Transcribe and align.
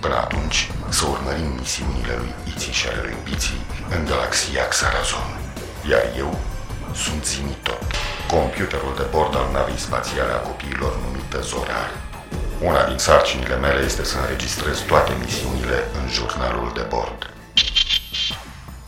Până 0.00 0.16
atunci, 0.16 0.70
să 0.88 1.06
urmărim 1.06 1.52
misiunile 1.58 2.14
lui 2.16 2.34
Iții 2.52 2.72
și 2.72 2.88
ale 2.88 3.00
lui 3.02 3.16
Biții 3.24 3.60
în 3.94 4.04
galaxia 4.04 4.68
Xarazon. 4.68 5.30
Iar 5.90 6.02
eu 6.16 6.38
sunt 6.94 7.24
Zimitot, 7.24 7.82
computerul 8.30 8.94
de 8.96 9.06
bord 9.10 9.36
al 9.36 9.48
navei 9.52 9.84
spațiale 9.86 10.32
a 10.32 10.46
copiilor 10.48 10.92
numită 11.04 11.40
Zorar. 11.40 11.90
Una 12.60 12.86
din 12.86 12.98
sarcinile 12.98 13.56
mele 13.56 13.84
este 13.84 14.04
să 14.04 14.18
înregistrez 14.18 14.80
toate 14.80 15.12
misiunile 15.24 15.88
în 16.02 16.08
jurnalul 16.08 16.70
de 16.74 16.86
bord. 16.88 17.32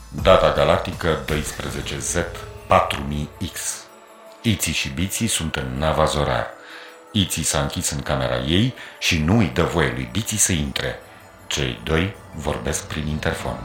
Data 0.09 0.53
galactică 0.53 1.19
12Z4000X 1.25 3.59
Iții 4.43 4.73
și 4.73 4.89
Biții 4.89 5.27
sunt 5.27 5.57
în 5.57 5.79
nava 5.79 6.05
Zorar. 6.05 6.47
Iții 7.13 7.43
s-a 7.43 7.61
închis 7.61 7.91
în 7.91 8.01
camera 8.01 8.39
ei 8.39 8.75
și 8.99 9.19
nu 9.19 9.39
îi 9.39 9.51
dă 9.55 9.63
voie 9.63 9.93
lui 9.95 10.09
Biții 10.13 10.39
să 10.39 10.53
intre. 10.53 10.99
Cei 11.47 11.81
doi 11.85 12.15
vorbesc 12.35 12.87
prin 12.87 13.07
interfon. 13.07 13.61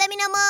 Pe 0.00 0.04
mine 0.12 0.26
mă... 0.36 0.44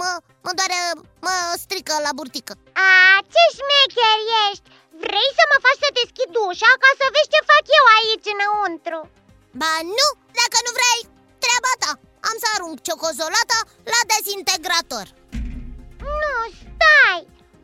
Mă, 0.00 0.10
mă 0.44 0.52
doare... 0.58 0.78
mă 1.26 1.34
strică 1.64 1.94
la 2.06 2.12
burtică. 2.18 2.52
A, 2.88 2.90
ce 3.32 3.42
șmecher 3.56 4.18
ești! 4.44 4.68
Vrei 5.04 5.30
să 5.38 5.44
mă 5.50 5.58
faci 5.64 5.82
să 5.84 5.88
deschid 6.00 6.32
ușa 6.48 6.72
ca 6.82 6.90
să 7.00 7.06
vezi 7.14 7.32
ce 7.34 7.40
fac 7.50 7.64
eu 7.78 7.84
aici 7.96 8.32
înăuntru? 8.34 9.00
Ba 9.60 9.72
nu, 9.98 10.08
dacă 10.40 10.58
nu 10.66 10.72
vrei, 10.78 11.02
treaba 11.42 11.72
ta. 11.82 11.92
Am 12.28 12.36
să 12.42 12.48
arunc 12.50 12.76
ciocozolata 12.86 13.58
la 13.92 14.00
dezintegrator. 14.12 15.06
Nu, 16.22 16.36
stai! 16.60 17.22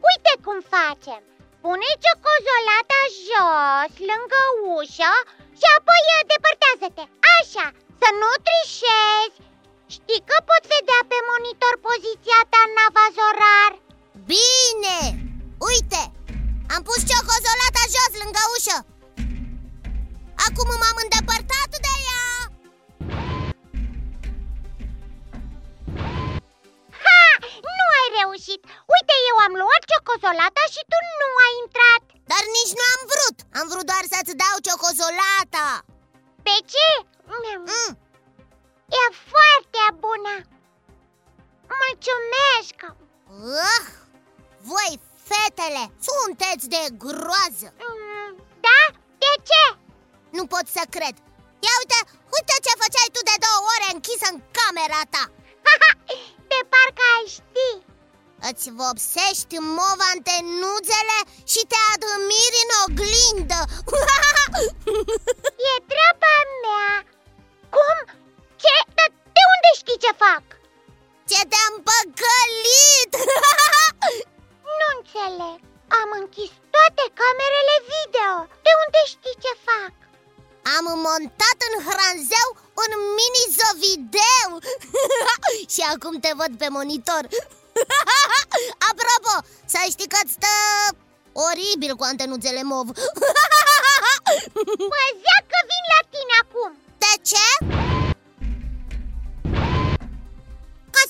Uite 0.09 0.33
cum 0.45 0.59
facem. 0.77 1.21
Pune 1.65 1.91
ciocozolata 2.05 3.01
jos, 3.27 3.93
lângă 4.11 4.43
ușă 4.75 5.13
și 5.59 5.67
apoi 5.77 6.03
uh, 6.15 6.21
depărtează-te. 6.33 7.05
Așa, 7.37 7.67
să 8.01 8.09
nu 8.21 8.31
trișezi 8.47 9.37
Știi 9.95 10.23
că 10.29 10.37
pot 10.51 10.63
vedea 10.75 11.01
pe 11.11 11.19
monitor 11.31 11.75
poziția 11.89 12.41
ta 12.53 12.61
în 12.67 12.73
navazorar? 12.79 13.73
Bine! 14.33 14.99
Uite, 15.71 16.03
am 16.75 16.81
pus 16.89 17.01
ciocozolata 17.11 17.83
jos 17.95 18.13
lângă 18.23 18.43
ușă 18.57 18.79
Acum 20.47 20.69
m-am 20.81 20.99
îndepărtat 21.05 21.71
de 21.87 21.93
ea 22.09 22.27
Ha! 27.05 27.23
Nu 27.67 27.85
ai 27.99 28.09
reușit! 28.19 28.63
Uite, 28.95 29.15
eu 29.31 29.37
am 29.47 29.55
luat 29.61 29.83
ciocozolata 29.91 30.65
și 30.75 30.83
tu 30.91 30.99
nu 31.21 31.29
ai 31.45 31.55
intrat 31.63 32.03
Dar 32.31 32.43
nici 32.57 32.77
nu 32.79 32.85
am 32.95 33.03
vrut 33.13 33.37
Am 33.59 33.67
vrut 33.73 33.87
doar 33.91 34.05
să-ți 34.13 34.39
dau 34.43 34.57
ciocozolata 34.67 35.69
De 36.47 36.57
ce? 36.73 36.89
Mm. 37.69 37.91
E 39.01 39.03
foarte 39.33 39.83
bună. 40.05 40.35
Mulțumesc. 41.83 42.77
Uh, 43.57 43.83
Voi, 44.71 44.93
fetele, 45.31 45.85
sunteți 46.09 46.65
de 46.75 46.83
groază. 47.05 47.69
Mm, 47.85 48.31
Da? 48.67 48.81
De 49.23 49.33
ce? 49.49 49.63
Nu 50.37 50.43
pot 50.53 50.67
să 50.77 50.83
cred. 50.97 51.15
Ia 51.67 51.75
uite, 51.83 51.99
uite 52.37 52.55
ce 52.65 52.73
făceai 52.83 53.11
tu 53.15 53.21
de 53.31 53.37
două 53.47 53.61
ore 53.75 53.89
închisă 53.97 54.27
în 54.33 54.39
camera 54.59 55.01
ta. 55.15 55.25
De 56.51 56.59
parcă 56.73 57.05
ai 57.17 57.27
ști. 57.37 57.71
Îți 58.51 58.67
vopsești 58.81 59.55
mov 59.77 59.99
antenuțele 60.15 61.19
și 61.53 61.61
te 61.71 61.79
admiri 61.95 62.59
în 62.65 62.71
oglindă. 62.85 63.61
E 65.71 65.73
treaba 65.91 66.35
mea. 66.65 66.91
Cum? 67.75 67.99
Ce? 68.63 68.75
De, 68.97 69.05
de 69.37 69.43
unde 69.55 69.71
știi 69.81 70.03
ce 70.05 70.13
fac? 70.25 70.45
Ce 71.31 71.41
te-am 71.51 71.75
păcălit! 71.89 73.13
nu 74.79 74.87
înțeleg 74.97 75.59
Am 76.01 76.09
închis 76.21 76.53
toate 76.75 77.05
camerele 77.21 77.77
video 77.93 78.33
De 78.67 78.73
unde 78.83 79.01
știi 79.13 79.41
ce 79.45 79.53
fac? 79.69 79.95
Am 80.77 80.87
montat 81.09 81.59
în 81.69 81.75
hranzeu 81.89 82.49
un 82.83 82.91
mini-zovideu 83.17 84.51
Și 85.75 85.83
acum 85.93 86.15
te 86.25 86.31
văd 86.41 86.53
pe 86.59 86.69
monitor 86.79 87.23
Apropo, 88.91 89.35
să 89.73 89.79
știi 89.93 90.13
că 90.15 90.21
stă 90.35 90.55
oribil 91.49 91.93
cu 91.97 92.05
antenuțele 92.13 92.63
mov 92.63 92.87
Păzea 94.93 95.39
că 95.51 95.59
vin 95.71 95.85
la 95.95 96.01
tine 96.13 96.35
acum 96.43 96.71
De 97.03 97.13
ce? 97.29 97.47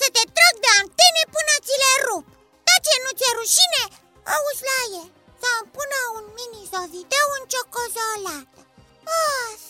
Să 0.09 0.15
te 0.19 0.27
trag 0.37 0.57
de 0.65 0.71
antene 0.83 1.23
până 1.34 1.55
ți 1.66 1.77
le 1.83 1.93
rup 2.07 2.27
De 2.69 2.77
ce 2.84 2.95
nu 3.05 3.10
ți-e 3.19 3.31
rușine? 3.39 3.84
Auzi 4.34 4.65
la 4.71 4.81
e 5.01 5.03
Să-mi 5.43 5.71
pună 5.75 6.01
un 6.19 6.25
mini-zovideu 6.37 7.28
în 7.39 7.45
ciocozolată 7.53 8.60
Of. 9.19 9.63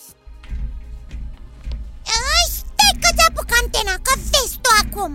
Stai 2.55 2.93
că 3.01 3.09
ți-apuc 3.17 3.49
antena, 3.61 3.95
că 4.05 4.13
vezi 4.31 4.57
tu 4.63 4.69
acum 4.83 5.11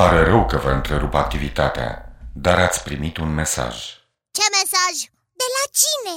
pare 0.00 0.22
rău 0.24 0.46
că 0.46 0.56
vă 0.56 0.70
întrerup 0.70 1.14
activitatea, 1.14 1.88
dar 2.44 2.58
ați 2.58 2.82
primit 2.82 3.16
un 3.16 3.30
mesaj. 3.34 3.74
Ce 4.36 4.44
mesaj? 4.58 4.94
De 5.40 5.46
la 5.56 5.64
cine? 5.80 6.16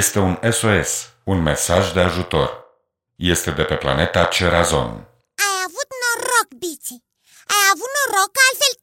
Este 0.00 0.18
un 0.28 0.34
SOS, 0.58 0.92
un 1.32 1.38
mesaj 1.50 1.92
de 1.92 2.00
ajutor. 2.00 2.48
Este 3.16 3.50
de 3.50 3.64
pe 3.70 3.76
planeta 3.84 4.24
Cerazon. 4.24 4.88
Ai 5.46 5.56
avut 5.66 5.88
noroc, 6.02 6.48
Biții 6.62 7.04
Ai 7.54 7.64
avut 7.72 7.90
noroc, 7.98 8.32
altfel... 8.46 8.74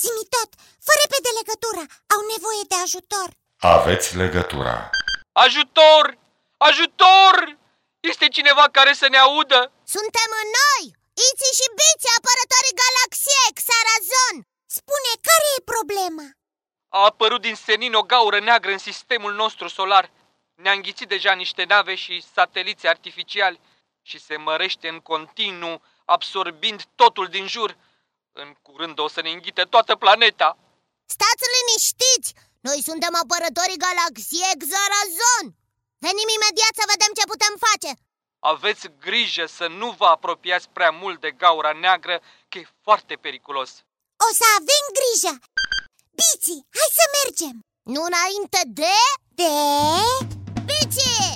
Zimi 0.00 0.26
tot, 0.34 0.50
fă 0.86 0.92
repede 1.02 1.30
legătura, 1.40 1.84
au 2.14 2.20
nevoie 2.32 2.64
de 2.72 2.76
ajutor 2.84 3.28
Aveți 3.76 4.08
legătura 4.22 4.76
Ajutor! 5.44 6.04
Ajutor! 6.68 7.34
Este 8.10 8.26
cineva 8.36 8.64
care 8.76 8.92
să 9.00 9.06
ne 9.10 9.18
audă? 9.26 9.60
Suntem 9.94 10.30
noi, 10.58 10.82
Iți 11.28 11.48
și 11.58 11.66
Biți, 11.78 12.08
apărătorii 12.18 12.78
galaxiei 12.82 13.56
Xarazon 13.60 14.36
Spune, 14.76 15.12
care 15.28 15.46
e 15.56 15.70
problema? 15.72 16.26
A 16.98 17.00
apărut 17.10 17.40
din 17.40 17.56
senin 17.66 17.94
o 17.94 18.02
gaură 18.02 18.38
neagră 18.40 18.70
în 18.70 18.78
sistemul 18.78 19.34
nostru 19.34 19.68
solar. 19.68 20.10
Ne-a 20.54 20.72
înghițit 20.72 21.08
deja 21.08 21.32
niște 21.32 21.64
nave 21.64 21.94
și 21.94 22.24
sateliți 22.34 22.86
artificiali 22.86 23.60
Și 24.02 24.18
se 24.26 24.36
mărește 24.36 24.88
în 24.88 25.00
continuu, 25.00 25.82
absorbind 26.04 26.80
totul 26.94 27.26
din 27.28 27.46
jur. 27.46 27.76
În 28.32 28.54
curând 28.62 28.98
o 28.98 29.08
să 29.08 29.20
ne 29.22 29.30
înghite 29.30 29.62
toată 29.62 29.92
planeta. 29.96 30.58
Stați 31.14 31.44
liniștiți! 31.54 32.30
Noi 32.68 32.78
suntem 32.88 33.14
apărătorii 33.22 33.82
galaxiei 33.86 34.60
Xarazon 34.62 35.46
Venim 36.04 36.28
imediat 36.36 36.74
să 36.80 36.84
vedem 36.92 37.12
ce 37.18 37.24
putem 37.32 37.54
face 37.66 37.90
Aveți 38.52 38.88
grijă 39.00 39.46
să 39.46 39.66
nu 39.66 39.90
vă 39.90 40.04
apropiați 40.04 40.68
prea 40.72 40.90
mult 40.90 41.20
de 41.20 41.30
gaura 41.30 41.72
neagră, 41.72 42.20
că 42.48 42.58
e 42.58 42.68
foarte 42.82 43.14
periculos. 43.14 43.70
O 44.16 44.34
să 44.38 44.44
avem 44.58 44.84
grijă! 44.98 45.32
Bici, 46.20 46.64
hai 46.78 46.90
să 46.98 47.04
mergem! 47.18 47.60
Nu 47.82 48.02
înainte 48.10 48.60
de... 48.66 48.96
De... 49.28 49.52
Bici! 50.64 51.33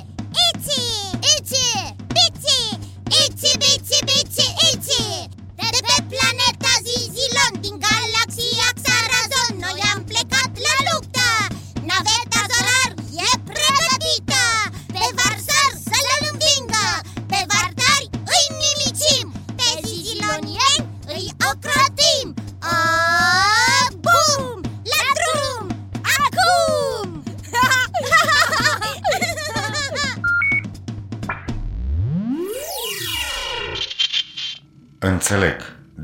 Înțeleg. 35.30 35.60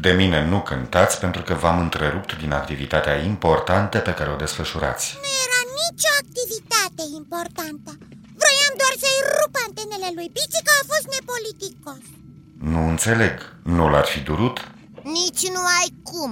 De 0.07 0.13
mine 0.21 0.39
nu 0.53 0.59
cântați 0.71 1.17
pentru 1.25 1.43
că 1.47 1.55
v-am 1.63 1.79
întrerupt 1.87 2.31
din 2.43 2.53
activitatea 2.61 3.15
importantă 3.33 3.97
pe 4.09 4.17
care 4.19 4.31
o 4.35 4.43
desfășurați. 4.45 5.07
Nu 5.25 5.31
era 5.47 5.61
nicio 5.83 6.11
activitate 6.23 7.05
importantă. 7.21 7.91
Vroiam 8.41 8.75
doar 8.83 8.95
să-i 9.03 9.21
rup 9.37 9.53
antenele 9.67 10.09
lui 10.17 10.29
Bici 10.39 10.63
că 10.67 10.73
a 10.81 10.83
fost 10.91 11.07
nepoliticos. 11.17 12.03
Nu 12.73 12.81
înțeleg. 12.93 13.35
Nu 13.77 13.85
l-ar 13.93 14.07
fi 14.13 14.21
durut? 14.31 14.57
Nici 15.19 15.45
nu 15.57 15.63
ai 15.79 15.89
cum. 16.11 16.31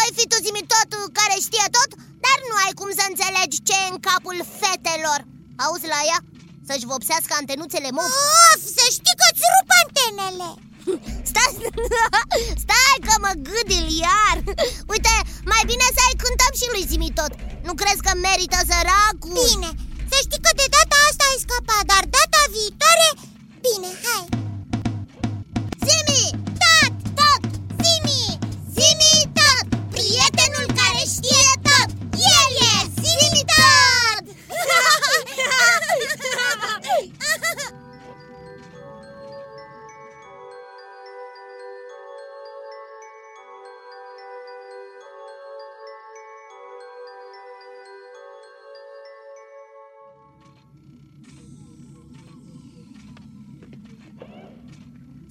Ai 0.00 0.10
fi 0.16 0.24
tu 0.30 0.36
zimi 0.46 0.64
tot 0.74 0.90
care 1.18 1.36
știe 1.46 1.66
tot, 1.76 1.90
dar 2.24 2.38
nu 2.48 2.54
ai 2.64 2.72
cum 2.80 2.90
să 2.98 3.04
înțelegi 3.06 3.62
ce 3.66 3.74
e 3.82 3.92
în 3.92 4.00
capul 4.08 4.38
fetelor. 4.60 5.20
Auzi 5.64 5.92
la 5.94 6.00
ea? 6.10 6.20
Să-și 6.68 6.90
vopsească 6.92 7.32
antenuțele 7.40 7.90
mov. 7.96 8.10
Of, 8.50 8.60
să 8.78 8.84
știi 8.96 9.18
că-ți 9.20 9.46
rup 9.54 9.68
antenele! 9.80 10.50
Stați, 11.30 11.56
stai 12.64 12.98
că 13.06 13.14
mă 13.24 13.32
gâdil 13.48 13.86
iar 14.04 14.36
Uite, 14.92 15.14
mai 15.52 15.62
bine 15.70 15.86
să-i 15.96 16.20
cântăm 16.22 16.52
și 16.60 16.66
lui 16.72 16.88
Zimi 16.90 17.10
tot. 17.20 17.32
Nu 17.66 17.72
crezi 17.80 18.04
că 18.06 18.12
merită 18.26 18.58
săracul? 18.70 19.36
Bine, 19.50 19.70
să 20.10 20.16
știi 20.24 20.44
că 20.44 20.52
de 20.60 20.66
data 20.76 20.96
asta 21.08 21.24
ai 21.30 21.42
scăpat 21.44 21.84
Dar 21.92 22.04
data 22.18 22.40
viitoare, 22.54 23.08
bine, 23.64 23.90
hai 24.04 24.41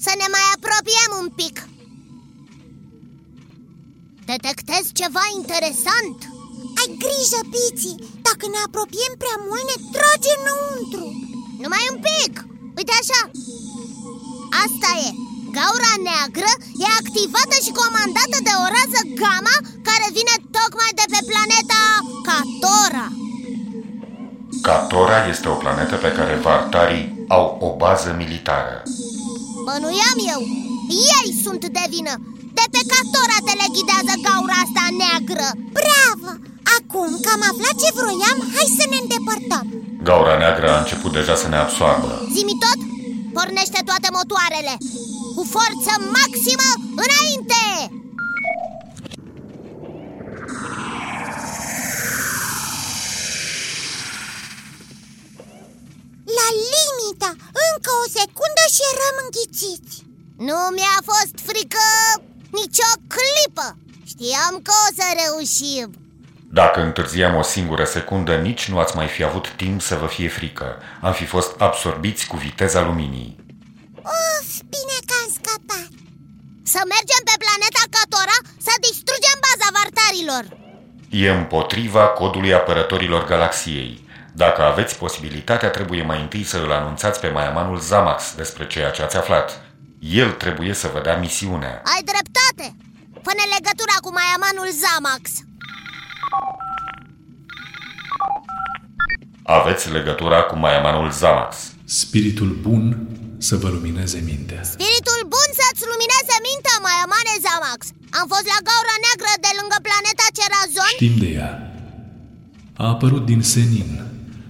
Să 0.05 0.11
ne 0.21 0.27
mai 0.35 0.45
apropiem 0.55 1.11
un 1.21 1.29
pic. 1.39 1.55
Detectez 4.31 4.83
ceva 5.01 5.23
interesant. 5.39 6.17
Ai 6.79 6.89
grijă, 7.03 7.41
Piții 7.53 8.01
Dacă 8.27 8.45
ne 8.53 8.59
apropiem 8.67 9.13
prea 9.23 9.37
mult, 9.47 9.65
ne 9.69 9.77
trage 9.95 10.31
înăuntru. 10.39 11.05
Numai 11.63 11.83
un 11.93 11.99
pic. 12.07 12.33
Uite 12.79 12.93
așa. 13.01 13.21
Asta 14.63 14.89
e. 15.07 15.09
Gaura 15.57 15.93
neagră 16.07 16.51
e 16.83 16.87
activată 17.01 17.55
și 17.65 17.77
comandată 17.81 18.37
de 18.47 18.53
o 18.63 18.65
rază 18.75 19.01
gamma 19.21 19.57
Care 19.87 20.07
vine 20.17 20.35
tocmai 20.57 20.91
de 20.99 21.05
pe 21.13 21.21
planeta 21.31 21.81
Catora. 22.27 23.07
Catora 24.67 25.19
este 25.33 25.47
o 25.53 25.59
planetă 25.63 25.95
pe 26.05 26.11
care 26.17 26.35
vartarii 26.47 27.05
au 27.27 27.45
o 27.67 27.69
bază 27.81 28.09
militară 28.21 28.75
Bănuiam 29.73 30.19
eu, 30.35 30.41
ei 31.17 31.27
sunt 31.43 31.63
de 31.77 31.85
vină. 31.93 32.13
De 32.57 32.65
pe 32.73 32.81
Catora 32.91 33.39
teleghidează 33.49 34.13
gaura 34.25 34.57
asta 34.63 34.83
neagră. 35.01 35.47
Bravo! 35.77 36.29
Acum 36.77 37.09
că 37.23 37.29
am 37.35 37.43
aflat 37.51 37.75
ce 37.81 37.89
vroiam, 37.97 38.37
hai 38.55 38.77
să 38.79 38.85
ne 38.91 38.97
îndepărtăm. 39.03 39.65
Gaura 40.07 40.35
neagră 40.41 40.67
a 40.71 40.81
început 40.83 41.11
deja 41.17 41.35
să 41.41 41.47
ne 41.49 41.59
absoarbă 41.65 42.09
Zimi 42.35 42.55
tot, 42.63 42.79
pornește 43.35 43.79
toate 43.89 44.07
motoarele. 44.17 44.73
Cu 45.35 45.43
forță 45.55 45.93
maximă, 46.17 46.69
înainte! 47.03 47.63
La 56.51 56.57
limită! 56.75 57.29
Încă 57.67 57.91
o 58.03 58.05
secundă 58.19 58.63
și 58.75 58.83
eram 58.93 59.15
înghițiți. 59.23 59.95
Nu 60.47 60.59
mi-a 60.75 60.97
fost 61.09 61.35
frică 61.47 61.85
nicio 62.59 62.91
clipă. 63.13 63.67
Știam 64.11 64.53
că 64.65 64.73
o 64.85 64.87
să 64.97 65.05
reușim. 65.21 65.87
Dacă 66.59 66.79
întârziam 66.81 67.35
o 67.35 67.45
singură 67.53 67.85
secundă, 67.95 68.33
nici 68.35 68.69
nu 68.71 68.79
ați 68.79 68.95
mai 68.95 69.07
fi 69.07 69.23
avut 69.23 69.45
timp 69.61 69.81
să 69.81 69.95
vă 69.95 70.07
fie 70.15 70.29
frică. 70.37 70.67
Am 71.01 71.13
fi 71.13 71.25
fost 71.25 71.51
absorbiți 71.67 72.27
cu 72.27 72.35
viteza 72.37 72.81
luminii. 72.81 73.29
Uf, 74.15 74.49
bine 74.73 74.97
că 75.07 75.13
am 75.21 75.29
scăpat. 75.37 75.89
Să 76.73 76.79
mergem 76.93 77.21
pe 77.29 77.35
planeta 77.43 77.83
Catora 77.95 78.37
să 78.65 78.73
distrugem 78.87 79.37
baza 79.45 79.69
vartarilor. 79.77 80.43
E 81.09 81.29
împotriva 81.29 82.03
codului 82.07 82.53
apărătorilor 82.53 83.25
galaxiei 83.25 84.00
dacă 84.33 84.61
aveți 84.63 84.97
posibilitatea, 84.97 85.69
trebuie 85.69 86.03
mai 86.03 86.21
întâi 86.21 86.43
să 86.43 86.57
îl 86.57 86.71
anunțați 86.71 87.19
pe 87.19 87.29
maiamanul 87.29 87.79
Zamax 87.79 88.35
despre 88.35 88.67
ceea 88.67 88.89
ce 88.89 89.01
ați 89.01 89.17
aflat. 89.17 89.61
El 89.99 90.31
trebuie 90.31 90.73
să 90.73 90.89
vă 90.93 90.99
dea 91.03 91.17
misiunea. 91.17 91.81
Ai 91.93 92.01
dreptate! 92.11 92.75
Pune 93.25 93.43
legătura 93.55 93.95
cu 94.03 94.09
maiamanul 94.17 94.69
Zamax. 94.83 95.23
Aveți 99.43 99.91
legătura 99.97 100.41
cu 100.49 100.55
maiamanul 100.57 101.11
Zamax. 101.11 101.55
Spiritul 101.85 102.51
bun 102.65 102.83
să 103.37 103.55
vă 103.55 103.69
lumineze 103.75 104.19
mintea. 104.31 104.61
Spiritul 104.75 105.21
bun 105.33 105.49
să-ți 105.59 105.83
lumineze 105.91 106.35
mintea, 106.47 106.77
maiamane 106.87 107.33
Zamax. 107.45 107.79
Am 108.19 108.25
fost 108.33 108.47
la 108.53 108.59
gaura 108.67 108.95
neagră 109.03 109.33
de 109.45 109.51
lângă 109.59 109.77
planeta 109.87 110.25
Cerazon. 110.37 110.93
Știm 110.97 111.15
de 111.23 111.29
ea. 111.39 111.51
A 112.83 112.85
apărut 112.93 113.25
din 113.31 113.41
senin 113.53 113.89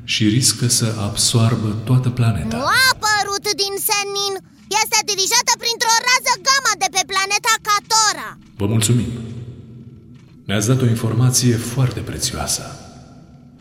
și 0.03 0.27
riscă 0.27 0.67
să 0.67 0.95
absoarbă 1.07 1.69
toată 1.83 2.09
planeta. 2.09 2.57
Nu 2.57 2.63
a 2.63 2.81
apărut 2.93 3.45
din 3.63 3.73
senin! 3.89 4.33
Este 4.81 4.99
dirijată 5.11 5.53
printr-o 5.63 5.95
rază 6.07 6.33
gamma 6.47 6.73
de 6.83 6.89
pe 6.95 7.03
planeta 7.11 7.53
Catora! 7.67 8.29
Vă 8.61 8.65
mulțumim! 8.65 9.11
Ne-ați 10.45 10.67
dat 10.67 10.81
o 10.81 10.85
informație 10.85 11.55
foarte 11.55 11.99
prețioasă. 11.99 12.63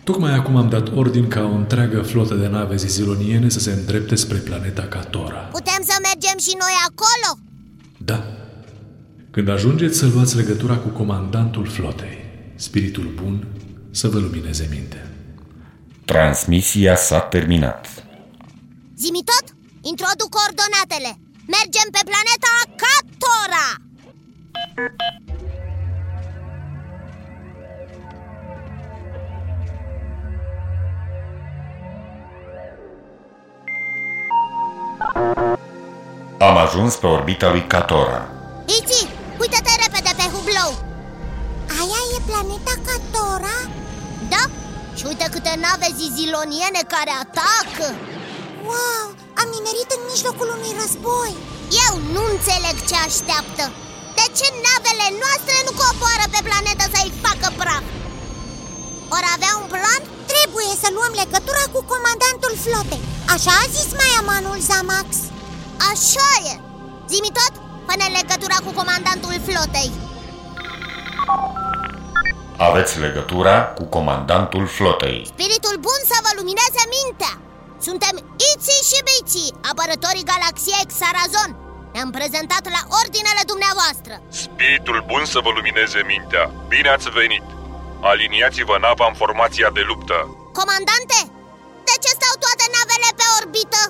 Tocmai 0.05 0.35
acum 0.35 0.57
am 0.57 0.69
dat 0.69 0.97
ordin 0.97 1.29
ca 1.29 1.43
o 1.43 1.55
întreagă 1.55 2.03
flotă 2.03 2.35
de 2.35 2.47
nave 2.47 2.77
ziziloniene 2.77 3.49
să 3.49 3.59
se 3.59 3.71
îndrepte 3.71 4.15
spre 4.15 4.37
planeta 4.39 4.83
Catora. 4.83 5.37
Putem 5.37 5.83
să 5.87 5.95
mergem 6.03 6.39
și 6.39 6.55
noi 6.59 6.75
acolo? 6.89 7.41
Da. 7.99 8.25
Când 9.31 9.49
ajungeți 9.49 9.99
să 9.99 10.07
luați 10.15 10.37
legătura 10.37 10.77
cu 10.77 10.89
comandantul 10.89 11.67
flotei, 11.67 12.19
spiritul 12.57 13.13
bun 13.23 13.47
să 13.91 14.09
vă 14.09 14.19
lumineze 14.19 14.69
mintea. 14.71 15.10
Transmisia 16.11 16.97
s-a 16.97 17.21
terminat. 17.21 17.87
Zimi 18.97 19.23
tot? 19.25 19.45
Introduc 19.83 20.29
coordonatele. 20.39 21.11
Mergem 21.55 21.89
pe 21.95 22.03
planeta 22.11 22.53
Catora! 22.83 23.67
Am 36.39 36.57
ajuns 36.57 36.97
pe 36.97 37.07
orbita 37.07 37.51
lui 37.51 37.67
Catora. 37.67 38.29
Iti, 38.65 39.09
uite-te 39.41 39.71
repede 39.83 40.13
pe 40.17 40.27
hublou 40.33 40.73
Aia 41.81 42.03
e 42.17 42.21
planeta 42.27 42.75
Catora? 42.87 43.80
Da, 45.01 45.07
și 45.07 45.13
uite 45.13 45.27
câte 45.35 45.55
nave 45.65 45.89
ziziloniene 46.01 46.83
care 46.95 47.13
atacă. 47.25 47.89
Wow, 48.69 49.05
am 49.41 49.49
nimerit 49.57 49.89
în 49.97 50.03
mijlocul 50.13 50.49
unui 50.57 50.73
război. 50.81 51.33
Eu 51.87 51.93
nu 52.15 52.23
înțeleg 52.33 52.77
ce 52.89 52.97
așteaptă. 53.07 53.65
De 54.19 54.27
ce 54.39 54.47
navele 54.67 55.09
noastre 55.23 55.57
nu 55.67 55.73
coboară 55.83 56.27
pe 56.35 56.41
planetă 56.47 56.85
să-i 56.95 57.13
facă 57.25 57.49
praf? 57.61 57.87
Ori 59.17 59.29
avea 59.37 59.53
un 59.63 59.69
plan? 59.75 60.01
Trebuie 60.33 60.73
să 60.83 60.89
luăm 60.97 61.13
legătura 61.23 61.65
cu 61.75 61.81
comandantul 61.93 62.55
flotei. 62.65 63.05
Așa 63.35 63.55
a 63.59 63.73
zis 63.77 63.89
mai 64.01 64.13
amanul 64.21 64.59
Zamax. 64.69 65.09
Așa 65.91 66.31
e. 66.53 66.55
Zimi 67.11 67.37
tot, 67.39 67.55
fă 67.87 67.95
legătura 68.19 68.59
cu 68.65 68.71
comandantul 68.81 69.37
flotei 69.49 69.91
Aveți 72.69 72.95
legătura 73.07 73.57
cu 73.79 73.85
comandantul 73.97 74.65
flotei. 74.77 75.19
Spiritul 75.35 75.77
bun 75.87 76.01
să 76.11 76.17
vă 76.25 76.31
lumineze 76.39 76.83
mintea 76.97 77.33
Suntem 77.87 78.15
Iții 78.53 78.87
și 78.91 78.99
Biții, 79.09 79.55
apărătorii 79.71 80.29
galaxiei 80.33 80.91
Xarazon 80.93 81.51
Ne-am 81.95 82.11
prezentat 82.19 82.65
la 82.77 82.83
ordinele 83.01 83.43
dumneavoastră 83.53 84.15
Spiritul 84.45 84.99
bun 85.11 85.25
să 85.33 85.39
vă 85.45 85.51
lumineze 85.59 86.01
mintea. 86.13 86.45
Bine 86.73 86.89
ați 86.97 87.09
venit! 87.21 87.47
Aliniați-vă 88.11 88.77
nava 88.87 89.07
în 89.11 89.17
formația 89.23 89.69
de 89.79 89.83
luptă. 89.91 90.19
Comandante, 90.61 91.19
de 91.89 91.95
ce 92.03 92.11
stau 92.19 92.35
toate 92.45 92.67
navele 92.77 93.11
pe 93.19 93.27
orbită? 93.41 93.81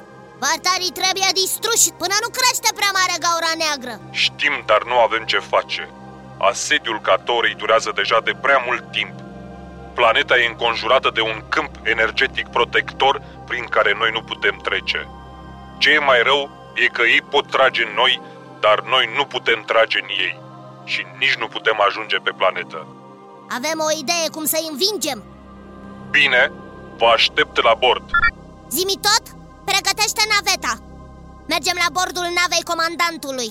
Vartarii 0.44 0.96
trebuie 1.00 1.30
distruși 1.42 1.88
până 2.00 2.16
nu 2.24 2.28
crește 2.36 2.70
prea 2.78 2.92
mare 2.98 3.16
gaura 3.24 3.52
neagră 3.62 3.94
Știm, 4.22 4.54
dar 4.70 4.82
nu 4.90 4.96
avem 5.06 5.24
ce 5.32 5.40
face. 5.54 5.82
Asediul 6.48 7.00
Catorei 7.00 7.54
durează 7.54 7.92
deja 7.94 8.20
de 8.24 8.32
prea 8.40 8.62
mult 8.66 8.90
timp. 8.90 9.14
Planeta 9.94 10.38
e 10.38 10.46
înconjurată 10.46 11.10
de 11.14 11.20
un 11.20 11.42
câmp 11.48 11.70
energetic 11.82 12.46
protector 12.48 13.22
prin 13.46 13.64
care 13.64 13.94
noi 13.98 14.10
nu 14.12 14.22
putem 14.22 14.56
trece. 14.62 15.08
Ce 15.78 15.90
e 15.90 15.98
mai 15.98 16.22
rău 16.22 16.50
e 16.74 16.86
că 16.86 17.02
ei 17.02 17.22
pot 17.22 17.50
trage 17.50 17.82
în 17.82 17.92
noi, 17.94 18.22
dar 18.60 18.80
noi 18.80 19.10
nu 19.16 19.24
putem 19.24 19.62
trage 19.66 19.98
în 20.02 20.08
ei. 20.08 20.38
Și 20.84 21.06
nici 21.18 21.34
nu 21.34 21.46
putem 21.46 21.76
ajunge 21.86 22.16
pe 22.16 22.32
planetă. 22.36 22.86
Avem 23.48 23.78
o 23.88 23.90
idee 24.02 24.26
cum 24.32 24.44
să-i 24.44 24.68
învingem 24.70 25.24
Bine, 26.10 26.52
vă 26.96 27.06
aștept 27.06 27.62
la 27.62 27.74
bord. 27.74 28.10
Zimi 28.68 28.98
tot, 29.08 29.24
pregătește 29.64 30.22
naveta 30.34 30.74
Mergem 31.48 31.76
la 31.84 31.90
bordul 31.96 32.28
navei 32.38 32.68
comandantului 32.70 33.50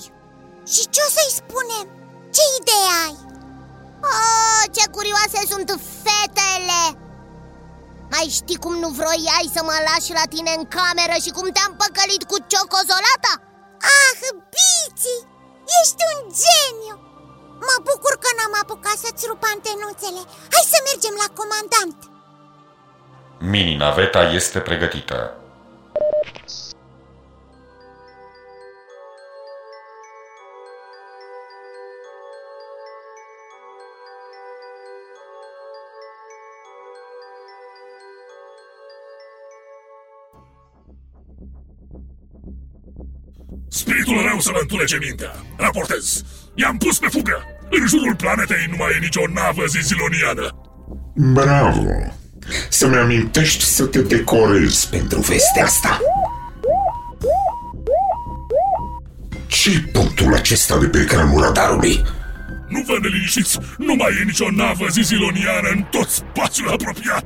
Și 0.72 0.82
ce 0.94 1.00
o 1.06 1.10
să-i 1.16 1.38
spunem? 1.40 1.99
Ce 2.34 2.44
idee 2.58 2.90
ai? 3.04 3.16
Oh, 4.10 4.62
ce 4.74 4.84
curioase 4.96 5.40
sunt 5.52 5.68
fetele! 6.04 6.82
Mai 8.12 8.26
știi 8.38 8.62
cum 8.64 8.74
nu 8.82 8.88
vroiai 8.98 9.54
să 9.56 9.60
mă 9.68 9.76
lași 9.88 10.12
la 10.18 10.24
tine 10.34 10.52
în 10.58 10.64
cameră 10.76 11.16
și 11.24 11.30
cum 11.36 11.46
te-am 11.56 11.72
păcălit 11.80 12.22
cu 12.30 12.36
ciocozolata? 12.50 13.34
Ah, 13.98 14.20
Bici! 14.54 15.12
Ești 15.78 16.02
un 16.12 16.20
geniu! 16.42 16.96
Mă 17.68 17.76
bucur 17.88 18.14
că 18.22 18.28
n-am 18.36 18.54
apucat 18.62 18.96
să-ți 19.04 19.26
rup 19.30 19.42
antenuțele 19.54 20.22
Hai 20.54 20.64
să 20.72 20.78
mergem 20.88 21.14
la 21.22 21.28
comandant 21.38 21.98
Mini-naveta 23.52 24.22
este 24.22 24.58
pregătită. 24.58 25.34
Spiritul 43.68 44.22
rău 44.28 44.40
să 44.40 44.50
vă 44.52 44.58
întunece 44.60 44.98
mintea. 45.00 45.32
Raportez. 45.56 46.24
I-am 46.54 46.76
pus 46.76 46.98
pe 46.98 47.08
fugă. 47.10 47.44
În 47.70 47.86
jurul 47.86 48.14
planetei 48.16 48.66
nu 48.70 48.76
mai 48.76 48.90
e 48.96 48.98
nicio 49.00 49.22
navă 49.34 49.64
ziziloniană. 49.66 50.46
Bravo! 51.14 51.86
Să-mi 52.68 52.96
amintești 52.96 53.64
să 53.64 53.86
te 53.86 54.00
decorezi 54.02 54.88
pentru 54.88 55.20
vestea 55.20 55.64
asta. 55.64 56.00
ce 59.50 59.80
punctul 59.92 60.34
acesta 60.34 60.78
de 60.78 60.86
pe 60.86 60.98
ecranul 60.98 61.42
radarului? 61.42 62.02
Nu 62.68 62.82
vă 62.86 62.98
neliniștiți, 63.02 63.58
nu 63.78 63.94
mai 63.94 64.10
e 64.20 64.24
nicio 64.24 64.50
navă 64.50 64.86
ziziloniană 64.90 65.68
în 65.74 65.84
tot 65.90 66.08
spațiul 66.08 66.68
apropiat. 66.68 67.24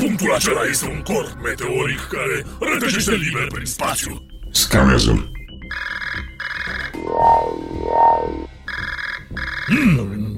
Punctul 0.00 0.32
acela 0.32 0.60
este 0.70 0.86
un 0.86 1.00
corp 1.02 1.36
meteoric 1.42 2.00
care 2.10 2.46
rătăcește 2.60 3.14
liber 3.14 3.46
prin 3.46 3.64
spațiu. 3.66 4.26
Scanează-l. 4.52 5.30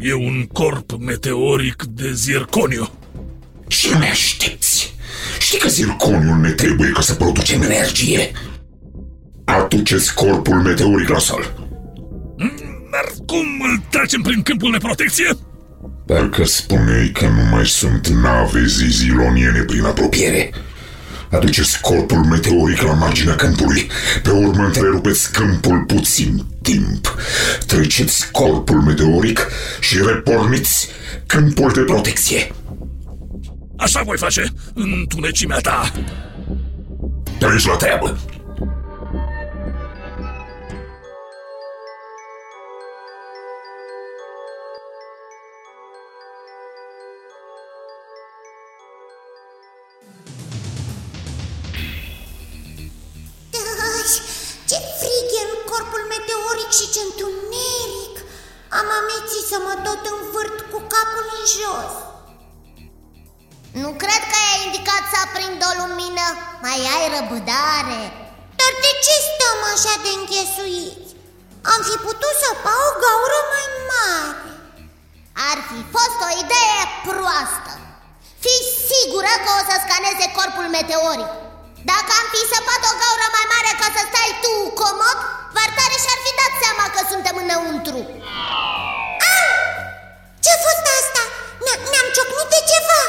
E 0.00 0.14
un 0.14 0.46
corp 0.52 0.92
meteoric 0.98 1.82
de 1.82 2.12
zirconiu. 2.12 2.90
Ce 3.66 3.96
mai 3.96 4.10
aștepți? 4.10 4.94
Știi 5.38 5.58
că 5.58 5.68
zirconiul 5.68 6.36
ne 6.36 6.50
trebuie 6.50 6.90
ca 6.90 7.00
să 7.00 7.14
producem 7.14 7.62
energie. 7.62 8.30
Aduceți 9.44 10.14
corpul 10.14 10.60
meteoric 10.60 11.08
la 11.08 11.18
sol. 11.18 11.54
Dar 12.90 13.04
cum 13.26 13.60
îl 13.70 13.82
trecem 13.90 14.20
prin 14.20 14.42
câmpul 14.42 14.72
de 14.72 14.78
protecție? 14.78 15.26
Parcă 16.12 16.44
spuneai 16.44 17.10
că 17.12 17.26
nu 17.26 17.42
mai 17.50 17.66
sunt 17.66 18.08
nave 18.08 18.66
ziziloniene 18.66 19.60
prin 19.60 19.84
apropiere. 19.84 20.50
Aduceți 21.30 21.80
corpul 21.80 22.24
meteoric 22.24 22.82
la 22.82 22.92
marginea 22.92 23.34
câmpului. 23.34 23.90
Pe 24.22 24.30
urmă 24.30 24.64
întrerupeți 24.64 25.32
câmpul 25.32 25.84
puțin 25.86 26.44
timp. 26.62 27.16
Treceți 27.66 28.30
corpul 28.30 28.80
meteoric 28.80 29.48
și 29.80 29.98
reporniți 30.06 30.88
câmpul 31.26 31.72
de 31.72 31.80
protecție. 31.80 32.52
Așa 33.76 34.02
voi 34.02 34.18
face 34.18 34.52
în 34.74 35.04
tunecimea 35.08 35.58
ta. 35.58 35.92
Treci 37.38 37.66
la 37.66 37.76
treabă. 37.76 38.18
Și 56.78 56.84
ce 56.94 57.00
întuneric 57.04 58.16
Am 58.78 58.88
amețit 59.00 59.44
să 59.52 59.58
mă 59.66 59.74
tot 59.86 60.02
învârt 60.14 60.56
cu 60.72 60.78
capul 60.94 61.26
în 61.38 61.44
jos. 61.56 61.92
Nu 63.82 63.90
cred 64.02 64.22
că 64.30 64.38
ai 64.50 64.58
indicat 64.66 65.02
să 65.12 65.16
aprind 65.24 65.60
o 65.70 65.72
lumină 65.80 66.26
Mai 66.64 66.80
ai 66.94 67.04
răbdare. 67.16 68.02
Dar 68.58 68.72
de 68.84 68.92
ce 69.04 69.14
stăm 69.28 69.58
așa 69.74 69.94
de 70.04 70.10
închesuiți? 70.20 71.10
Am 71.72 71.80
fi 71.88 71.96
putut 72.06 72.34
să 72.44 72.50
pa 72.64 72.74
o 72.88 72.90
gaură 73.04 73.40
mai 73.54 73.68
mare. 73.90 74.50
Ar 75.50 75.58
fi 75.68 75.80
fost 75.94 76.18
o 76.26 76.30
idee 76.44 76.80
proastă. 77.08 77.72
Fii 78.44 78.62
sigură 78.88 79.32
că 79.44 79.50
o 79.58 79.62
să 79.68 79.74
scaneze 79.84 80.26
corpul 80.38 80.66
meteoric. 80.76 81.30
Dacă 81.90 82.10
am 82.20 82.26
fi 82.34 82.42
săpat 82.52 82.82
o 82.90 82.92
gaură 83.02 83.26
mai 83.36 83.46
mare 83.54 83.72
ca 83.80 83.88
să 83.96 84.02
stai 84.10 84.32
tu 84.42 84.52
comod 84.80 85.18
Vartare 85.56 85.96
și-ar 86.04 86.20
fi 86.26 86.32
dat 86.40 86.52
seama 86.62 86.84
că 86.94 87.00
suntem 87.12 87.34
înăuntru. 87.44 88.00
Au! 89.34 89.50
Ce-a 90.44 90.58
fost 90.66 90.84
asta? 91.00 91.22
Ne- 91.66 91.80
Ne-am 91.92 92.08
ciocnit 92.16 92.48
de 92.54 92.60
ceva. 92.70 93.02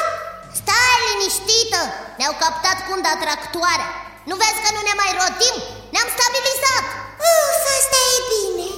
Stai 0.60 0.98
liniștită, 1.08 1.80
ne-au 2.18 2.34
captat 2.44 2.78
cu 2.84 2.90
unda 2.96 3.12
tractoare. 3.24 3.86
Nu 4.28 4.34
vezi 4.42 4.62
că 4.64 4.70
nu 4.76 4.82
ne 4.88 4.94
mai 5.00 5.10
rotim? 5.20 5.56
Ne-am 5.92 6.08
stabilizat. 6.16 6.84
Uf, 7.28 7.62
asta 7.76 7.98
e 8.14 8.18
bine. 8.32 8.68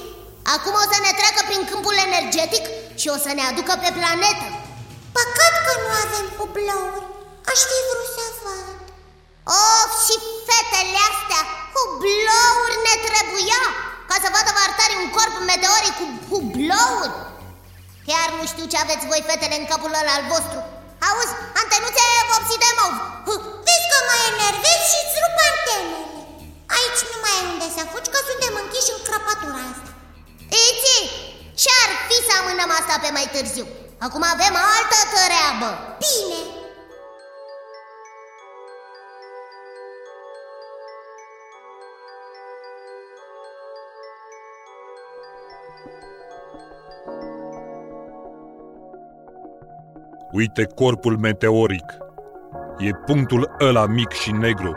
Energetic 2.08 2.64
și 3.00 3.08
o 3.14 3.16
să 3.24 3.30
ne 3.38 3.42
aducă 3.50 3.72
pe 3.82 3.90
planetă. 3.98 4.46
Păcat 5.16 5.54
că 5.66 5.72
nu 5.82 5.90
avem 6.04 6.26
hublouri. 6.38 7.00
Aș 7.50 7.60
fi 7.70 7.78
vrut 7.88 8.10
să 8.18 8.26
văd. 8.42 8.76
Of, 9.60 9.90
și 10.06 10.14
fetele 10.46 10.98
astea, 11.10 11.42
hublouri 11.76 12.76
ne 12.86 12.94
trebuia 13.06 13.62
Ca 14.08 14.16
să 14.22 14.28
vadă 14.34 14.50
vartarii 14.60 15.02
un 15.04 15.10
corp 15.16 15.34
meteoric 15.52 15.94
cu 16.00 16.06
hublouri 16.30 17.14
Chiar 18.08 18.28
nu 18.38 18.44
știu 18.52 18.66
ce 18.72 18.78
aveți 18.78 19.08
voi 19.10 19.22
fetele 19.28 19.56
în 19.58 19.66
capul 19.70 19.98
ăla 20.00 20.12
al 20.18 20.24
vostru. 20.32 20.58
Auzi, 21.08 21.34
antenuțe 21.62 22.04
vopsii 22.30 22.62
de 22.64 22.70
mov. 22.78 22.94
Vezi 23.66 23.88
că 23.92 23.98
mă 24.08 24.16
enervezi 24.32 24.88
și 24.90 24.98
îți 25.04 25.20
rup 25.22 25.36
antenele. 25.50 26.00
Aici 26.76 27.02
nu 27.10 27.18
mai 27.24 27.36
e 27.40 27.50
unde 27.52 27.68
să 27.76 27.82
fugi, 27.90 28.12
că 28.14 28.20
suntem 28.30 28.54
închiși 28.62 28.92
în 28.94 29.00
crăpătura 29.06 29.62
asta. 29.72 29.90
Iți, 30.66 30.96
ce-ar 31.60 31.90
fi 32.06 32.16
să 32.26 32.32
amânăm 32.34 32.70
asta 32.78 32.94
pe 33.02 33.10
mai 33.16 33.26
târziu? 33.34 33.66
Acum 34.06 34.22
avem 34.34 34.54
altă 34.74 34.98
treabă. 35.14 35.68
Bine, 36.04 36.40
Uite 50.32 50.64
corpul 50.74 51.18
meteoric. 51.18 51.84
E 52.78 52.90
punctul 52.90 53.56
ăla 53.60 53.86
mic 53.86 54.10
și 54.10 54.30
negru. 54.30 54.76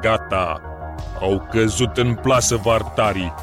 Gata, 0.00 0.60
au 1.20 1.46
căzut 1.50 1.96
în 1.96 2.14
plasă 2.14 2.56
vartarii. 2.56 3.34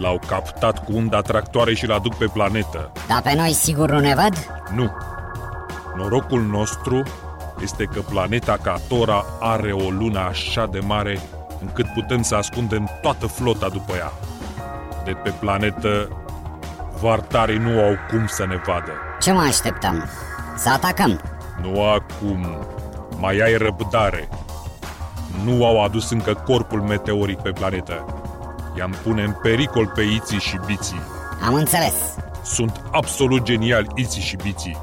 L-au 0.00 0.20
captat 0.26 0.84
cu 0.84 0.92
unda 0.94 1.20
tractoare 1.20 1.74
și 1.74 1.86
l-aduc 1.86 2.14
pe 2.14 2.26
planetă. 2.32 2.92
Dar 3.08 3.22
pe 3.22 3.34
noi 3.36 3.52
sigur 3.52 3.90
nu 3.90 3.98
ne 3.98 4.14
văd? 4.14 4.64
Nu. 4.74 4.90
Norocul 5.96 6.42
nostru 6.42 7.02
este 7.62 7.84
că 7.84 8.00
planeta 8.00 8.56
Catora 8.62 9.24
are 9.40 9.72
o 9.72 9.90
lună 9.90 10.18
așa 10.18 10.66
de 10.66 10.78
mare 10.78 11.18
încât 11.60 11.86
putem 11.94 12.22
să 12.22 12.34
ascundem 12.34 12.90
toată 13.02 13.26
flota 13.26 13.68
după 13.68 13.94
ea. 13.96 14.12
De 15.04 15.10
pe 15.10 15.30
planetă, 15.40 16.08
vartarii 17.00 17.58
nu 17.58 17.80
au 17.80 17.96
cum 18.10 18.26
să 18.26 18.46
ne 18.46 18.56
vadă. 18.66 18.92
Ce 19.20 19.32
mai 19.32 19.46
așteptăm? 19.46 20.08
Să 20.56 20.68
atacăm 20.68 21.20
Nu 21.62 21.82
acum. 21.82 22.46
Mai 23.18 23.38
ai 23.38 23.56
răbdare. 23.56 24.28
Nu 25.44 25.66
au 25.66 25.84
adus 25.84 26.10
încă 26.10 26.34
corpul 26.34 26.80
meteoric 26.80 27.38
pe 27.38 27.50
planetă. 27.50 28.04
I-am 28.78 28.94
pune 29.02 29.22
în 29.22 29.32
pericol 29.42 29.92
pe 29.94 30.02
Iții 30.02 30.38
și 30.38 30.58
Biții. 30.66 31.00
Am 31.46 31.54
înțeles 31.54 31.94
Sunt 32.44 32.82
absolut 32.92 33.42
geniali 33.42 33.86
Iții 33.94 34.22
și 34.22 34.36
Biții. 34.36 34.78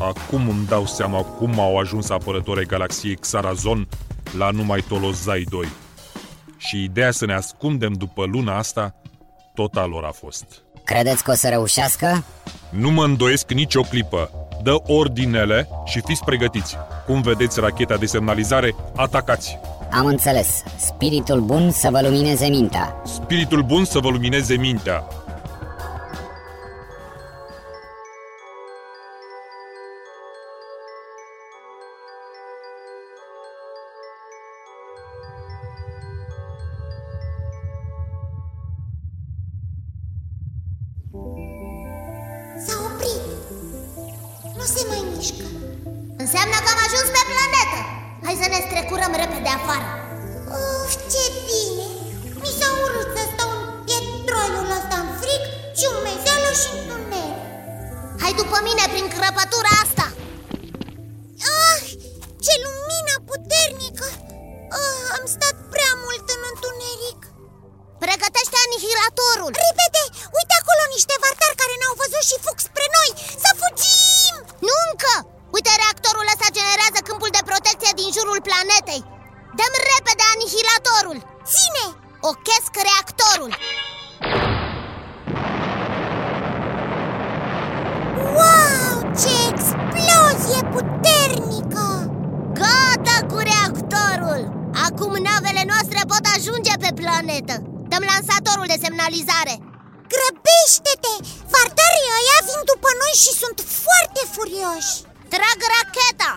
Acum 0.00 0.48
îmi 0.48 0.66
dau 0.66 0.86
seama 0.86 1.22
cum 1.22 1.60
au 1.60 1.78
ajuns 1.78 2.10
apărătorii 2.10 2.66
galaxiei 2.66 3.16
Xarazon 3.16 3.88
la 4.38 4.50
numai 4.50 4.80
Tolozai 4.88 5.44
2. 5.48 5.68
Și 6.56 6.82
ideea 6.82 7.10
să 7.10 7.26
ne 7.26 7.34
ascundem 7.34 7.92
după 7.92 8.24
luna 8.24 8.56
asta, 8.58 8.94
tot 9.54 9.76
a 9.76 9.84
lor 9.84 10.04
a 10.04 10.10
fost. 10.12 10.44
Credeți 10.84 11.22
că 11.24 11.30
o 11.30 11.34
să 11.34 11.48
reușească? 11.48 12.24
Nu 12.70 12.90
mă 12.90 13.04
îndoiesc 13.04 13.50
nicio 13.52 13.80
clipă. 13.80 14.30
Dă 14.62 14.76
ordinele 14.86 15.68
și 15.84 16.00
fiți 16.04 16.24
pregătiți. 16.24 16.76
Cum 17.06 17.20
vedeți 17.20 17.60
racheta 17.60 17.96
de 17.96 18.06
semnalizare, 18.06 18.74
atacați! 18.96 19.58
Am 19.90 20.06
înțeles 20.06 20.62
Spiritul 20.78 21.40
bun 21.40 21.70
să 21.70 21.88
vă 21.90 22.00
lumineze 22.00 22.46
mintea 22.46 23.02
Spiritul 23.04 23.62
bun 23.62 23.84
să 23.84 23.98
vă 23.98 24.08
lumineze 24.08 24.56
mintea. 24.56 25.04
Nu 44.64 44.70
se 44.78 44.84
mai 44.92 45.04
mișcă. 45.12 45.46
Înseamnă 46.22 46.56
că 46.64 46.70
am 46.74 46.80
ajuns 46.86 47.08
pe 47.14 47.22
planetă. 47.30 47.80
Hai 48.24 48.40
să 48.42 48.46
ne 48.54 48.60
strecurăm 48.68 49.12
repede 49.22 49.50
afară. 49.58 49.88
Uf, 50.56 50.92
ce 51.12 51.24
bine. 51.48 51.86
Mi 52.42 52.52
s-a 52.58 52.68
urât 52.82 53.10
să 53.16 53.22
stau 53.32 53.50
în 53.58 53.64
pietroiul 53.86 54.68
ăsta 54.78 54.96
în 55.04 55.10
frig 55.20 55.42
și 55.78 55.86
umezeală 55.96 56.50
și 56.60 56.68
întuneric 56.76 57.40
Hai 58.22 58.32
după 58.40 58.58
mine 58.68 58.84
prin 58.92 59.06
crăpătura 59.14 59.53
ăsta 76.94 77.06
generează 77.06 77.10
câmpul 77.10 77.30
de 77.38 77.48
protecție 77.50 77.92
din 78.00 78.08
jurul 78.16 78.40
planetei 78.48 79.02
Dăm 79.58 79.72
repede 79.90 80.24
anihilatorul 80.32 81.18
Ține! 81.52 81.86
Ochesc 82.30 82.72
reactorul 82.88 83.52
Wow, 88.36 88.94
ce 89.20 89.34
explozie 89.52 90.60
puternică! 90.74 91.86
Gata 92.60 93.16
cu 93.30 93.38
reactorul! 93.50 94.42
Acum 94.86 95.12
navele 95.28 95.62
noastre 95.72 96.00
pot 96.12 96.24
ajunge 96.36 96.74
pe 96.84 96.90
planetă 97.00 97.54
Dăm 97.90 98.04
lansatorul 98.12 98.68
de 98.72 98.78
semnalizare 98.84 99.54
Grăbește-te! 100.12 101.14
Vartarii 101.54 102.12
ăia 102.18 102.38
vin 102.48 102.60
după 102.72 102.90
noi 103.00 103.14
și 103.22 103.32
sunt 103.42 103.58
foarte 103.82 104.22
furioși 104.34 104.94
Trag 105.32 105.58
racheta! 105.74 106.32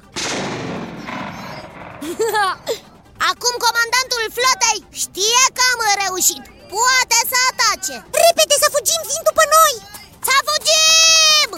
Acum 3.32 3.54
comandantul 3.66 4.24
flotei 4.38 4.80
știe 5.04 5.44
că 5.56 5.64
am 5.72 5.80
reușit 6.04 6.44
Poate 6.76 7.20
să 7.32 7.38
atace 7.50 7.96
Repede 8.26 8.56
să 8.64 8.68
fugim, 8.76 9.02
vin 9.10 9.22
după 9.30 9.44
noi! 9.56 9.74
Să 10.28 10.36
fugim! 10.48 11.50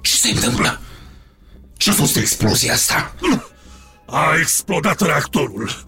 Ce 0.00 0.16
se 0.16 0.28
întâmplă? 0.28 0.80
Ce-a 1.76 1.92
fost 1.92 2.16
explozia 2.16 2.72
asta? 2.72 3.14
A 4.06 4.36
explodat 4.40 5.00
reactorul. 5.00 5.84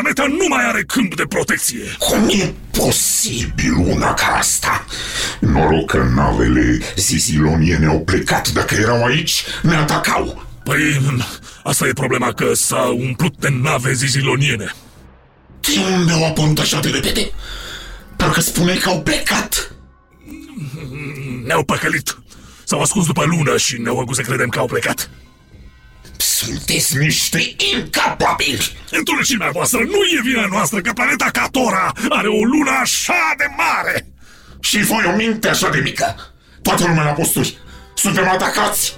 Planeta 0.00 0.26
nu 0.26 0.46
mai 0.48 0.64
are 0.64 0.82
câmp 0.82 1.16
de 1.16 1.22
protecție. 1.28 1.84
Cum 1.98 2.28
e 2.28 2.54
posibil 2.70 3.72
una 3.76 4.14
ca 4.14 4.26
asta? 4.26 4.86
Noroc 5.40 5.90
că 5.90 6.08
navele 6.14 6.78
ziziloniene 6.96 7.86
au 7.86 8.00
plecat. 8.00 8.48
Dacă 8.48 8.74
erau 8.74 9.04
aici, 9.04 9.44
ne 9.62 9.74
atacau. 9.74 10.44
Păi, 10.64 11.00
asta 11.62 11.86
e 11.86 11.92
problema 11.92 12.32
că 12.32 12.54
s-a 12.54 12.94
umplut 12.98 13.36
de 13.36 13.48
nave 13.62 13.92
ziziloniene. 13.92 14.74
De 15.60 15.80
unde 15.94 16.12
au 16.12 16.26
apărut 16.26 16.58
așa 16.58 16.80
de 16.80 16.88
repede? 16.88 17.30
Parcă 18.16 18.40
spuneai 18.40 18.76
că 18.76 18.88
au 18.88 19.02
plecat. 19.02 19.72
Ne-au 21.44 21.64
păcălit. 21.64 22.18
S-au 22.64 22.80
ascuns 22.80 23.06
după 23.06 23.24
lună 23.24 23.56
și 23.56 23.80
ne-au 23.80 23.96
făcut 23.96 24.14
să 24.14 24.22
credem 24.22 24.48
că 24.48 24.58
au 24.58 24.66
plecat. 24.66 25.10
Sunteți 26.16 26.98
niște 26.98 27.54
incapabili! 27.74 28.76
Întunecimea 28.90 29.50
voastră 29.50 29.78
nu 29.78 30.00
e 30.18 30.20
vina 30.22 30.46
noastră 30.50 30.80
că 30.80 30.92
planeta 30.92 31.28
Catora 31.32 31.92
are 32.08 32.28
o 32.28 32.44
lună 32.44 32.70
așa 32.80 33.34
de 33.36 33.46
mare! 33.56 34.06
Și 34.60 34.78
voi 34.78 35.04
o 35.12 35.16
minte 35.16 35.48
așa 35.48 35.68
de 35.68 35.80
mică! 35.80 36.34
Toată 36.62 36.86
lumea 36.86 37.04
la 37.04 37.10
posturi! 37.10 37.58
Suntem 37.94 38.28
atacați! 38.28 38.94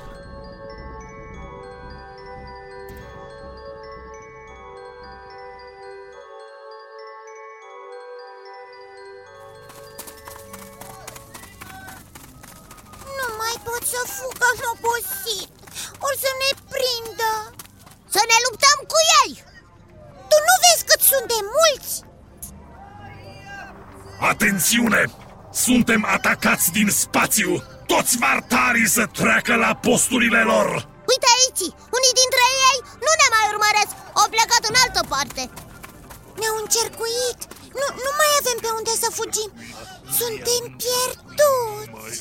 Atacați 26.69 26.73
din 26.73 26.89
spațiu! 26.91 27.63
Toți 27.87 28.19
vartarii 28.19 28.89
să 28.89 29.05
treacă 29.07 29.55
la 29.55 29.75
posturile 29.75 30.43
lor! 30.43 30.69
Uite 31.13 31.29
aici, 31.37 31.67
unii 31.97 32.19
dintre 32.21 32.45
ei 32.69 32.79
nu 33.05 33.13
ne 33.21 33.29
mai 33.35 33.45
urmăresc! 33.53 33.95
Au 34.21 34.27
plecat 34.35 34.63
în 34.71 34.77
altă 34.85 35.03
parte! 35.15 35.43
Ne-au 36.39 36.57
încercuit! 36.65 37.39
Nu, 37.81 37.87
nu 38.05 38.11
mai 38.21 38.31
avem 38.41 38.59
pe 38.65 38.71
unde 38.79 38.95
să 39.03 39.09
fugim! 39.19 39.51
Suntem 40.19 40.63
pierduți! 40.81 42.21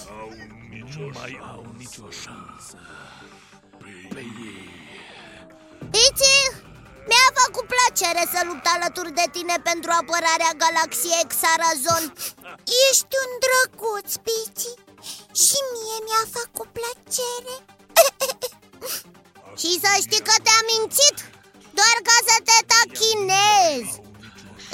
Nu 0.98 1.06
mai 1.18 1.34
au 1.52 1.62
nicio 1.78 2.08
șansă. 2.24 2.78
Iti, 6.08 6.38
mi-a 7.10 7.30
făcut 7.42 7.66
plăcere 7.74 8.24
să 8.34 8.40
lupt 8.50 8.66
alături 8.76 9.12
de 9.20 9.28
tine 9.36 9.56
pentru 9.70 9.90
apărarea 10.02 10.58
galaxiei 10.64 11.30
Xarazon. 11.34 12.06
Ești 12.88 13.14
un 13.24 13.32
drăguț, 13.44 14.10
Pici 14.26 14.68
Și 15.44 15.60
mie 15.74 15.98
mi-a 16.08 16.26
făcut 16.38 16.70
plăcere. 16.78 17.56
Și 19.62 19.70
să 19.84 19.92
știi 20.06 20.26
că 20.28 20.36
te-am 20.46 20.66
mințit 20.74 21.18
Doar 21.78 21.98
ca 22.08 22.18
să 22.30 22.36
te 22.48 22.58
tachinezi 22.72 23.94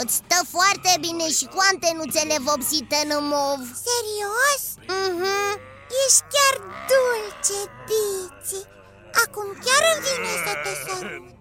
Îți 0.02 0.16
stă 0.22 0.40
foarte 0.56 0.92
bine 1.06 1.28
și 1.38 1.46
cu 1.54 1.60
antenuțele 1.72 2.36
vopsite 2.48 2.98
în 3.04 3.12
mov. 3.32 3.62
Serios? 3.88 4.64
Mhm. 4.94 5.60
Ești 6.04 6.24
chiar 6.34 6.56
dulce, 6.90 7.60
Pici 7.88 8.66
Acum 9.24 9.48
chiar 9.66 9.84
îmi 9.92 10.04
vine 10.06 10.34
să 10.46 10.54
te 10.64 10.72
sărut 10.84 11.34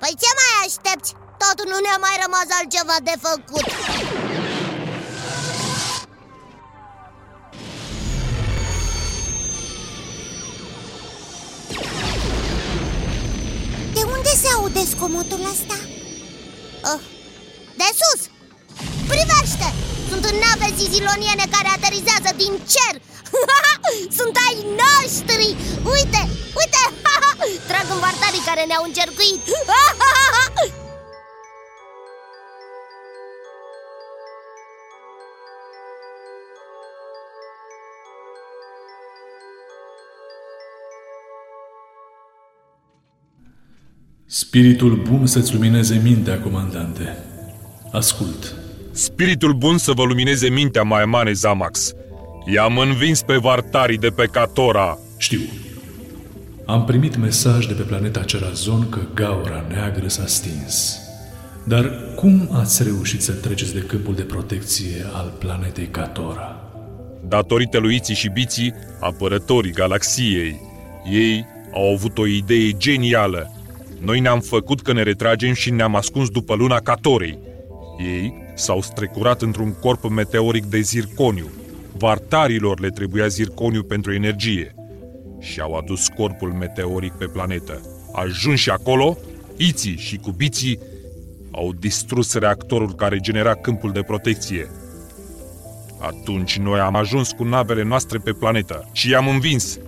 Păi 0.00 0.14
ce 0.22 0.30
mai 0.38 0.52
aștepți? 0.66 1.12
Tot 1.42 1.58
nu 1.70 1.78
ne-a 1.84 1.98
mai 2.06 2.16
rămas 2.24 2.46
altceva 2.58 2.96
de 3.02 3.14
făcut 3.20 3.64
De 13.94 14.02
unde 14.02 14.32
se 14.42 14.48
aude 14.56 14.82
scomotul 14.94 15.40
ăsta? 15.52 15.76
oh. 16.92 17.00
De 17.80 17.88
sus! 18.00 18.20
Privește! 19.12 19.68
Sunt 20.08 20.24
în 20.24 20.36
nave 20.44 20.68
ziziloniene 20.80 21.44
care 21.54 21.68
aterizează 21.76 22.30
din 22.36 22.52
cer 22.74 22.94
Sunt 24.18 24.36
ai 24.46 24.56
noștri! 24.82 25.46
Uite! 25.94 26.22
Uite! 26.60 26.82
Trag 27.68 27.86
în 27.94 28.00
vartarii 28.06 28.46
care 28.46 28.64
ne-au 28.64 28.84
încercuit 28.86 29.40
Spiritul 44.26 44.96
bun 44.96 45.26
să-ți 45.26 45.52
lumineze 45.52 46.00
mintea, 46.02 46.40
comandante. 46.40 47.16
Ascult. 47.92 48.54
Spiritul 48.92 49.52
bun 49.52 49.78
să 49.78 49.92
vă 49.92 50.02
lumineze 50.04 50.48
mintea, 50.48 50.82
Maemane 50.82 51.32
Zamax. 51.32 51.94
I-am 52.46 52.78
învins 52.78 53.22
pe 53.22 53.36
vartarii 53.36 53.98
de 53.98 54.08
pe 54.08 54.26
Catora. 54.26 54.98
Știu. 55.16 55.40
Am 56.66 56.84
primit 56.84 57.16
mesaj 57.16 57.66
de 57.66 57.72
pe 57.72 57.82
planeta 57.82 58.22
Cerazon 58.22 58.88
că 58.88 58.98
gaura 59.14 59.64
neagră 59.68 60.08
s-a 60.08 60.26
stins. 60.26 60.98
Dar 61.66 61.92
cum 62.16 62.48
ați 62.52 62.82
reușit 62.82 63.22
să 63.22 63.32
treceți 63.32 63.74
de 63.74 63.80
câmpul 63.80 64.14
de 64.14 64.22
protecție 64.22 65.06
al 65.12 65.32
planetei 65.38 65.86
Catora? 65.86 66.60
Datorită 67.28 67.78
lui 67.78 67.94
Iții 67.94 68.14
și 68.14 68.28
Biții, 68.28 68.74
apărătorii 69.00 69.72
galaxiei. 69.72 70.60
Ei 71.10 71.46
au 71.74 71.92
avut 71.92 72.18
o 72.18 72.26
idee 72.26 72.70
genială. 72.76 73.52
Noi 74.00 74.20
ne-am 74.20 74.40
făcut 74.40 74.82
că 74.82 74.92
ne 74.92 75.02
retragem 75.02 75.52
și 75.52 75.70
ne-am 75.70 75.96
ascuns 75.96 76.28
după 76.28 76.54
luna 76.54 76.78
Catorei. 76.78 77.38
Ei 77.98 78.34
s-au 78.54 78.80
strecurat 78.80 79.42
într-un 79.42 79.74
corp 79.80 80.08
meteoric 80.08 80.64
de 80.64 80.80
zirconiu. 80.80 81.50
Vartarilor 81.98 82.80
le 82.80 82.88
trebuia 82.88 83.26
zirconiu 83.26 83.82
pentru 83.82 84.12
energie. 84.12 84.74
Și 85.40 85.60
au 85.60 85.74
adus 85.74 86.08
corpul 86.08 86.52
meteoric 86.52 87.12
pe 87.12 87.24
planetă. 87.24 87.80
Ajuns 88.12 88.60
și 88.60 88.70
acolo, 88.70 89.18
Iții 89.56 89.96
și 89.96 90.16
cubiții 90.16 90.78
au 91.50 91.72
distrus 91.72 92.34
reactorul 92.34 92.94
care 92.94 93.18
genera 93.18 93.54
câmpul 93.54 93.92
de 93.92 94.02
protecție. 94.02 94.70
Atunci 95.98 96.58
noi 96.58 96.80
am 96.80 96.96
ajuns 96.96 97.30
cu 97.30 97.44
navele 97.44 97.82
noastre 97.82 98.18
pe 98.18 98.32
planetă 98.32 98.88
și 98.92 99.10
i-am 99.10 99.28
învins. 99.28 99.78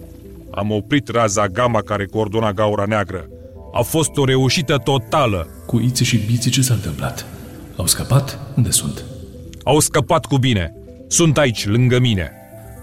Am 0.50 0.70
oprit 0.70 1.08
raza 1.08 1.48
gamma 1.48 1.80
care 1.80 2.04
coordona 2.04 2.52
gaura 2.52 2.84
neagră. 2.84 3.28
A 3.72 3.82
fost 3.82 4.16
o 4.16 4.24
reușită 4.24 4.76
totală. 4.76 5.48
Cu 5.66 5.78
Iții 5.78 6.04
și 6.04 6.16
Biții 6.16 6.50
ce 6.50 6.62
s-a 6.62 6.74
întâmplat? 6.74 7.26
Au 7.76 7.86
scăpat? 7.86 8.38
Unde 8.56 8.70
sunt? 8.70 9.04
Au 9.64 9.80
scăpat 9.80 10.26
cu 10.26 10.38
bine. 10.38 10.74
Sunt 11.08 11.38
aici, 11.38 11.66
lângă 11.66 11.98
mine. 11.98 12.32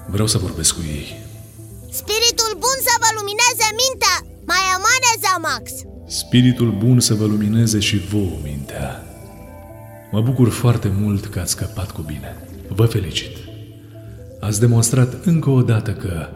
Vreau 0.07 0.27
să 0.27 0.37
vorbesc 0.37 0.73
cu 0.73 0.81
ei. 0.87 1.21
Spiritul 1.91 2.51
bun 2.51 2.77
să 2.87 2.93
vă 2.99 3.09
lumineze 3.17 3.67
mintea 3.81 4.15
Mai 4.45 4.65
amane, 4.75 5.11
Zamax 5.23 5.71
Spiritul 6.07 6.71
bun 6.71 6.99
să 6.99 7.13
vă 7.13 7.25
lumineze 7.25 7.79
și 7.79 7.97
vouă 7.97 8.37
mintea. 8.43 9.03
Mă 10.11 10.21
bucur 10.21 10.49
foarte 10.49 10.91
mult 10.99 11.25
că 11.25 11.39
ați 11.39 11.51
scăpat 11.51 11.91
cu 11.91 12.01
bine. 12.01 12.47
Vă 12.67 12.85
felicit. 12.85 13.37
Ați 14.39 14.59
demonstrat 14.59 15.25
încă 15.25 15.49
o 15.49 15.61
dată 15.61 15.91
că 15.91 16.27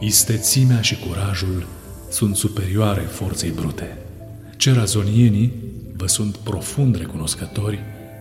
istețimea 0.00 0.80
și 0.80 0.98
curajul 0.98 1.66
sunt 2.10 2.36
superioare 2.36 3.00
forței 3.00 3.50
brute. 3.50 3.98
Cerazonienii 4.56 5.52
vă 5.96 6.06
sunt 6.06 6.36
profund 6.36 6.96
recunoscători 6.96 7.78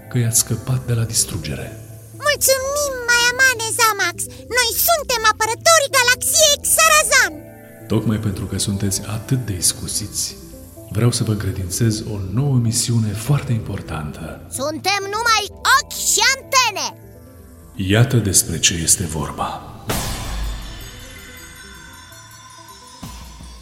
că 0.10 0.18
i-ați 0.18 0.40
scăpat 0.40 0.86
de 0.86 0.94
la 0.94 1.04
distrugere. 1.04 1.80
Mulțumim, 2.12 2.69
Maiamane 2.69 2.69
Zamax 2.69 2.69
Noi 4.58 4.70
suntem 4.88 5.22
apărătorii 5.32 5.96
galaxiei 5.98 6.58
Xarazan 6.68 7.34
Tocmai 7.88 8.18
pentru 8.18 8.46
că 8.46 8.58
sunteți 8.58 9.02
atât 9.08 9.46
de 9.46 9.54
iscusiți, 9.58 10.36
vreau 10.90 11.12
să 11.12 11.24
vă 11.24 11.34
credințez 11.34 12.00
o 12.00 12.18
nouă 12.34 12.56
misiune 12.56 13.12
foarte 13.12 13.52
importantă. 13.52 14.42
Suntem 14.50 15.02
numai 15.02 15.44
ochi 15.50 15.98
și 16.12 16.22
antene 16.36 16.88
Iată 17.76 18.18
despre 18.18 18.60
ce 18.60 18.74
este 18.74 19.04
vorba. 19.04 19.64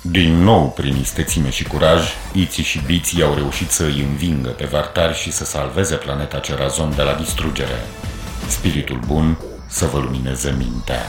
Din 0.01 0.43
nou, 0.43 0.69
prin 0.69 0.95
istețime 0.95 1.49
și 1.49 1.63
curaj, 1.63 2.03
Iții 2.33 2.63
și 2.63 2.81
Biții 2.85 3.23
au 3.23 3.33
reușit 3.33 3.69
să 3.69 3.83
îi 3.83 4.01
învingă 4.01 4.49
pe 4.49 4.65
vartari 4.65 5.17
și 5.17 5.31
să 5.31 5.45
salveze 5.45 5.95
planeta 5.95 6.39
Cerazon 6.39 6.95
de 6.95 7.01
la 7.01 7.13
distrugere. 7.13 7.85
Spiritul 8.49 8.99
bun 9.07 9.37
să 9.67 9.85
vă 9.85 9.99
lumineze 9.99 10.55
mintea. 10.57 11.05